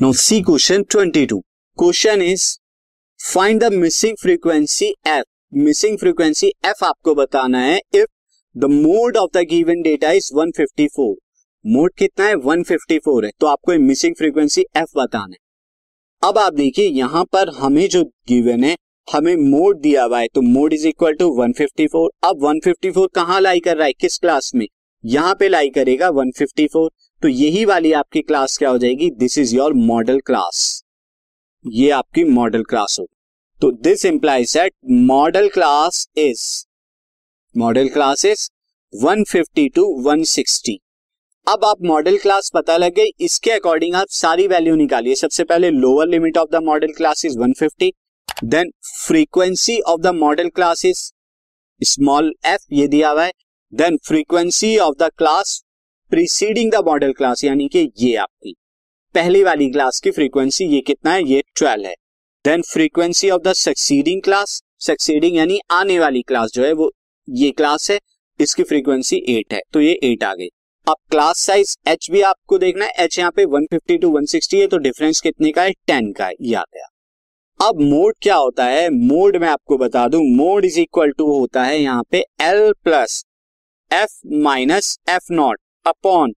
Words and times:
Now, 0.00 0.12
see 0.12 0.42
question 0.42 0.84
22. 0.84 1.42
Question 1.78 2.22
is, 2.22 2.58
find 3.32 3.62
the 3.62 3.70
missing 3.70 4.14
frequency 4.24 4.92
f. 5.06 5.24
Missing 5.56 5.96
frequency 6.04 6.50
f 6.64 6.82
आपको 6.82 7.14
बताना 7.14 7.58
है 7.58 7.80
if 7.94 8.06
the 8.56 8.68
mode 8.68 9.16
of 9.16 9.32
the 9.36 9.42
given 9.52 9.82
data 9.86 10.12
is 10.12 10.30
154. 10.34 11.14
Mode 11.66 11.92
कितना 11.98 12.26
है? 12.26 12.34
154 12.34 13.24
है. 13.24 13.30
तो 13.40 13.46
आपको 13.46 13.78
मिसिंग 13.78 14.14
फ्रीक्वेंसी 14.14 14.64
f 14.76 14.86
बताना 14.96 15.32
है. 15.32 15.36
अब 16.28 16.38
आप 16.38 16.54
देखिए, 16.54 16.88
यहाँ 16.88 17.24
पर 17.24 17.48
हमें 17.48 17.88
जो 17.88 18.04
गिवन 18.04 18.64
है, 18.64 18.76
हमें 19.12 19.36
मोड 19.36 19.80
दिया 19.80 20.04
हुआ 20.04 20.20
है. 20.20 20.28
तो 20.34 20.40
मोड 20.40 20.72
इज़ 20.72 20.88
इक्वल 20.88 21.12
टू 21.12 21.42
154 21.42 22.08
अब 22.24 22.38
154 22.44 23.08
कहाँ 23.14 23.40
लाई 23.40 23.60
कर 23.60 23.76
रहा 23.76 23.86
है? 23.86 23.92
किस 23.92 24.18
क्लास 24.18 24.52
में? 24.54 24.66
यहाँ 25.04 25.34
पे 25.34 25.48
लाई 25.48 25.70
करेगा 25.70 26.08
154 26.08 26.88
तो 27.22 27.28
यही 27.28 27.64
वाली 27.64 27.92
आपकी 27.92 28.20
क्लास 28.22 28.56
क्या 28.58 28.68
हो 28.70 28.78
जाएगी? 28.78 29.10
This 29.10 29.38
is 29.38 29.54
your 29.56 29.72
modal 29.74 30.18
class 30.26 30.82
ये 31.64 31.88
आपकी 31.90 32.24
मॉडल 32.24 32.62
क्लास 32.62 32.96
होगी। 33.00 33.14
तो 33.60 33.70
this 33.82 34.04
implies 34.06 34.52
that 34.54 34.72
modal 35.08 35.48
class 35.48 36.06
is 36.18 36.42
modal 37.54 37.88
class 37.88 38.24
is 38.24 38.48
150 38.92 39.68
to 39.74 39.84
160 40.04 40.76
अब 41.46 41.64
आप 41.64 41.82
मॉडल 41.84 42.18
क्लास 42.18 42.50
पता 42.54 42.76
लग 42.76 42.98
इसके 43.20 43.50
अकॉर्डिंग 43.50 43.94
आप 43.94 44.08
सारी 44.12 44.46
वैल्यू 44.48 44.74
निकालिए। 44.76 45.14
सबसे 45.14 45.44
पहले 45.44 45.70
lower 45.70 46.08
limit 46.08 46.38
of 46.38 46.50
the 46.52 46.62
modal 46.64 46.92
class 46.96 47.24
is 47.24 47.38
150 47.38 47.90
then 48.44 48.70
frequency 48.96 49.80
of 49.82 50.00
the 50.00 50.14
modal 50.16 50.48
class 50.50 50.84
is 50.84 51.08
small 51.80 52.32
f 52.46 52.74
ये 52.74 52.88
दिया 52.88 53.10
हुआ 53.10 53.24
है। 53.24 53.32
Then 53.72 53.96
frequency 54.06 54.76
of 54.78 54.94
the 54.98 55.10
class 55.18 55.62
preceding 56.12 56.70
the 56.72 56.76
modal 56.86 57.12
class 57.12 57.42
यानी 57.44 57.66
कि 57.68 57.90
ये 57.98 58.14
आपकी 58.16 58.54
पहली 59.14 59.42
वाली 59.42 59.68
क्लास 59.70 60.00
की 60.00 60.10
फ्रीक्वेंसी 60.10 60.64
ये 60.64 60.80
कितना 60.80 61.12
है? 61.12 61.24
ये 61.24 61.42
ट्वेल्व 61.56 61.86
है। 61.86 61.94
Then 62.44 62.62
frequency 62.62 63.30
of 63.30 63.42
the 63.42 63.52
succeeding 63.52 64.22
class 64.22 64.62
succeeding 64.78 65.36
यानी 65.36 65.60
आने 65.70 65.98
वाली 65.98 66.22
क्लास 66.22 66.52
जो 66.54 66.64
है, 66.64 66.72
वो 66.72 66.90
ये 67.28 67.50
क्लास 67.50 67.90
है, 67.90 67.98
इसकी 68.40 68.62
फ्रीक्वेंसी 68.62 69.16
एट 69.28 69.52
है। 69.52 69.60
तो 69.72 69.80
ये 69.80 69.92
एट 70.02 70.24
आ 70.24 70.34
गई। 70.34 70.48
अब 70.86 70.96
क्लास 71.10 71.38
साइज़ 71.38 71.76
एच 71.88 72.10
भी 72.10 72.20
आपको 72.22 72.58
देखना 72.58 72.84
है। 72.84 72.92
एच 72.98 73.18
यहाँ 73.18 73.30
पे 73.30 73.44
150 73.46 73.98
टू 73.98 74.10
160 74.10 74.54
है 74.54 74.66
तो 74.66 74.78
डिफरेंस 74.78 75.20
कितने 75.20 75.52
का 75.52 75.62
है? 75.62 75.72
10 75.90 76.12
का 76.16 76.26
है। 76.26 76.34
ये 76.40 76.54
आ 76.54 76.62
गया। 76.62 76.88
अब 77.60 77.80
मोड 77.82 78.14
क्या 78.22 78.36
होता 78.36 78.64
है? 78.64 78.90
मोड 78.90 79.36
में 79.36 79.48
आपको 79.48 79.78
बता 79.78 80.08
दूँ। 80.08 80.24
मोड 80.36 80.64
इज़ 80.64 80.80
इक्वल 80.80 81.10
टू 81.10 81.32
होता 81.38 81.64
है 81.64 81.80
यहाँ 81.80 82.02
पे 82.10 82.24
L 82.40 82.72
plus 82.84 83.24
f 83.90 84.20
minus 84.42 84.98
f 85.08 85.32
nought 85.32 85.60
upon 85.88 86.32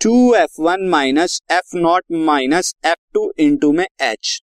two 0.00 0.34
f 0.34 0.60
one 0.60 0.88
minus 0.88 1.40
f 1.52 1.76
nought 1.76 2.04
minus 2.24 2.72
f 2.84 2.98
two 3.14 3.32
into 3.38 3.70
में 3.72 3.86
एच 4.02 4.40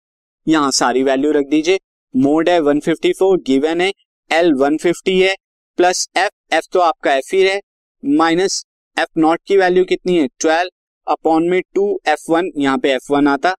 यहाँ 0.47 0.71
सारी 0.71 1.03
वैल्यू 1.03 1.31
रख 1.31 1.45
दीजिए। 1.45 1.79
मोड 2.13 2.49
है 2.49 2.59
154 2.59 3.37
गिवन 3.47 3.81
है। 3.81 3.91
एल 4.31 4.51
150 4.53 5.21
है। 5.21 5.35
प्लस 5.77 6.07
एफ़ 6.17 6.55
एफ़ 6.55 6.65
तो 6.71 6.79
आपका 6.79 7.13
एफ़ 7.13 7.35
ही 7.35 7.41
है 7.41 7.59
माइनस 8.03 8.63
एफ़ 8.97 9.19
नॉट 9.19 9.39
की 9.47 9.57
वैल्यू 9.57 9.85
कितनी 9.85 10.17
है? 10.17 10.27
12 10.41 10.69
अपॉन 11.07 11.49
में 11.49 11.61
टू 11.75 11.99
एफ़ 12.07 12.31
वन 12.31 12.51
यहाँ 12.57 12.77
पे 12.77 12.91
एफ़ 12.91 13.11
वन 13.11 13.27
आता। 13.27 13.55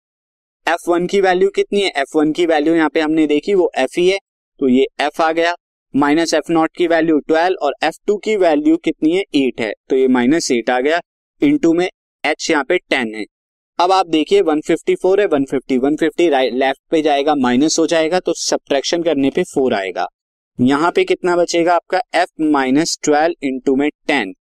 एफ़ 0.66 0.90
वन 0.90 1.06
की 1.06 1.20
वैल्यू 1.20 1.50
कितनी 1.50 1.80
है? 1.80 1.92
एफ़ 1.96 2.16
वन 2.16 2.32
की 2.32 2.46
वैल्यू 2.46 2.74
यहाँ 2.74 2.88
पे 2.88 3.00
हमने 3.00 3.26
देखी, 3.26 3.54
वो 3.54 3.70
एफ़ 3.76 4.00
ही 4.00 4.08
है। 4.08 4.18
तो 4.60 4.68
ये 4.68 4.86
एफ़ 5.00 5.22
आ 5.22 5.32
गया। 5.32 5.54
माइनस 5.94 6.32
एफ़ 6.34 6.50
नॉट 6.52 6.70
की 6.76 6.86
वैल्यू 6.86 7.18
ट्वेल्व 7.18 7.56
और 7.62 7.74
एफ़ 7.82 7.94
टू 8.06 8.16
की 8.16 8.36
वैल्यू 8.36 8.76
कितनी 8.76 9.16
है 9.16 9.22
एट 9.34 9.60
है। 9.60 9.72
तो 9.90 9.96
ये 9.96 10.08
माइनस 10.08 10.50
एट 10.50 10.70
आ 10.70 10.78
गया। 10.80 11.00
इंटू 11.42 11.72
में 11.72 11.88
एच 12.24 12.50
यहाँ 12.50 12.64
पे 12.64 12.78
टेन 12.78 13.14
है। 13.14 13.24
अब 13.78 13.92
आप 13.92 14.06
देखिए 14.06 14.42
154 14.42 15.20
है 15.20 15.26
150 15.26 15.78
150 15.78 16.28
राइट 16.30 16.54
लेफ़्ट 16.54 16.80
पे 16.90 17.02
जाएगा, 17.02 17.34
माइनस 17.34 17.78
हो 17.78 17.86
जाएगा 17.86 18.20
तो 18.20 18.34
सब्ट्रैक्शन 18.34 19.02
करने 19.02 19.30
पे 19.30 19.42
फोर 19.44 19.74
आएगा। 19.74 20.06
यहाँ 20.58 20.92
पे 20.92 21.04
कितना 21.04 21.36
बचेगा 21.36 21.74
आपका? 21.74 22.00
एफ़ 22.14 22.42
माइनस 22.42 22.98
ट्वेल्व 23.04 23.46
इंटू 23.46 23.76
में 23.76 23.88
टेन। 24.06 24.34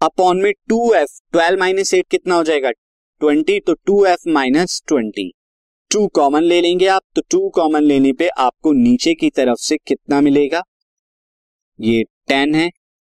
अपॉन 0.00 0.42
में 0.42 0.52
two 0.68 0.92
f, 0.94 1.20
twelve 1.32 1.60
minus 1.60 1.94
eight 1.94 2.08
कितना 2.10 2.34
हो 2.34 2.44
जाएगा? 2.44 2.70
ट्वेंटी 2.70 3.60
तो 3.60 3.74
two 3.74 4.04
f 4.06 4.28
minus 4.28 4.82
twenty. 4.88 5.32
Two 5.90 6.06
common 6.06 6.42
ले 6.42 6.60
लेंगे 6.60 6.86
आप 6.86 7.02
तो 7.16 7.22
टू 7.30 7.48
कॉमन 7.48 7.82
लेने 7.82 8.12
पे 8.12 8.28
आपको 8.38 8.72
नीचे 8.72 9.12
की 9.14 9.28
तरफ़ 9.30 9.58
से 9.58 9.76
कितना 9.76 10.20
मिलेगा? 10.20 10.62
ये 11.78 12.02
टेन 12.28 12.54
है, 12.54 12.68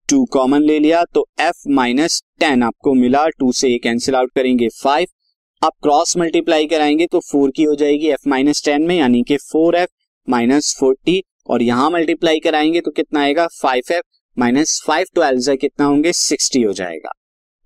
टू 0.09 0.25
कॉमन 0.25 0.63
ले 0.63 0.79
लिया 0.79 1.03
तो 1.15 1.25
एफ़ 1.41 1.63
माइनस 1.69 2.21
टेन 2.41 2.63
आपको 2.63 2.93
मिला, 2.95 3.27
टू 3.29 3.51
से 3.53 3.77
कैंसिल 3.79 4.15
आउट 4.15 4.31
करेंगे 4.35 4.69
फाइव, 4.83 5.07
आप 5.63 5.73
क्रॉस 5.83 6.17
मल्टीप्लाई 6.17 6.67
कराएँगे 6.67 7.07
तो 7.07 7.21
फोर 7.21 7.51
की 7.51 7.63
हो 7.63 7.75
जाएगी 7.75 8.09
एफ़ 8.09 8.29
माइनस 8.29 8.65
टेन 8.65 8.83
में, 8.83 8.95
यानी 8.97 9.23
कि 9.23 9.37
फोर 9.43 9.77
एफ़ 9.77 9.91
माइनस 10.29 10.75
फोर्टी, 10.81 11.23
और 11.47 11.63
यहाँ 11.63 11.91
मल्टीप्लाई 11.91 12.41
कराएँगे 12.41 12.81
तो 12.81 12.91
कितना 12.91 13.21
आएगा? 13.21 13.47
Five 13.63 13.93
f 13.93 14.05
minus 14.37 14.83
five 14.87 15.07
twelve 15.15 15.57
कितना 15.57 15.87
होंगे? 15.87 16.13
सिक्सटी 16.13 16.63
हो 16.63 16.73
जाएगा। 16.73 17.11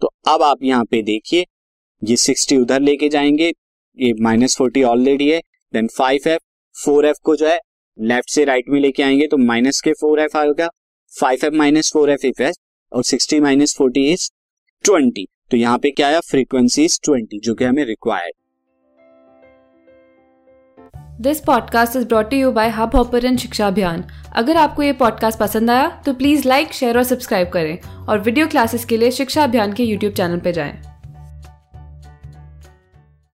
तो 0.02 0.10
अब 0.28 0.42
आप 0.42 0.62
यहाँ 0.62 0.84
पे 0.84 1.02
देखिए, 1.02 1.44
ये 2.02 2.16
सिक्सटी 2.16 2.56
उधर 2.56 2.80
लेके 2.80 3.08
जाएँगे 3.08 3.52
ये 3.98 4.12
माइनस 4.20 4.56
फोर्टी 4.56 4.82
ऑलरेडी 4.82 5.28
है 5.30 5.40
then 5.72 5.88
five 5.88 6.28
f 6.28 6.40
four 6.74 7.06
f 7.06 7.18
को 7.22 7.36
जो 7.36 7.46
है 7.46 7.58
लेफ़्ट 7.98 8.30
से 8.30 8.44
राइट 8.44 8.68
में 8.68 8.80
लेके 8.80 9.02
आएँगे 9.02 9.26
तो 9.26 9.36
माइनस 9.36 9.80
के 9.80 9.92
फोर 9.92 10.20
एफ़ 10.20 10.36
आएगा 10.36 10.68
five 11.20 11.44
f 11.44 11.54
minus 11.54 11.90
four 11.92 12.10
f 12.10 12.26
if 12.26 12.42
S 12.42 12.58
और 12.92 13.04
sixty 13.04 13.40
minus 13.40 13.76
forty 13.76 14.06
is 14.12 14.30
twenty 14.84 15.26
तो 15.50 15.56
यहाँ 15.56 15.78
पे 15.78 15.90
क्या 15.90 16.06
आया? 16.08 16.20
फ्रीक्वेंसी 16.20 16.84
इज़ 16.84 16.98
ट्वेंटी 17.04 17.40
जो 17.40 17.54
कि 17.54 17.64
हमें 17.64 17.84
required 17.84 18.32
this 21.20 21.40
podcast 21.40 21.96
is 21.96 22.06
brought 22.06 22.32
you 22.32 22.50
by 22.52 22.68
Hubhopper 22.96 23.36
शिक्षा 23.36 23.66
अभियान 23.66 24.04
अगर 24.36 24.56
आपको 24.56 24.82
ये 24.82 24.92
पॉडकास्ट 24.92 25.38
पसंद 25.38 25.70
आया 25.70 25.88
तो 26.06 26.14
प्लीज़ 26.14 26.48
लाइक 26.48 26.72
शेयर 26.72 26.96
और 26.98 27.04
सब्सक्राइब 27.04 27.48
करें, 27.48 27.78
और 28.08 28.20
वीडियो 28.20 28.46
क्लासेस 28.46 28.84
के 28.84 28.96
लिए 28.96 29.10
शिक्षा 29.10 29.44
अभियान 29.44 29.72
के 29.72 29.84
यूट्यूब 29.84 30.12
चैनल 30.12 30.40
पर 30.40 30.50
जाएँ। 30.50 30.93